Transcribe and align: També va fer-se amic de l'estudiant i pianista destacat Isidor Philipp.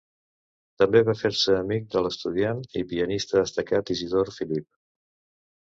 També 0.81 1.01
va 1.09 1.13
fer-se 1.19 1.57
amic 1.57 1.85
de 1.97 2.03
l'estudiant 2.07 2.65
i 2.81 2.85
pianista 2.95 3.39
destacat 3.45 3.95
Isidor 3.99 4.35
Philipp. 4.41 4.69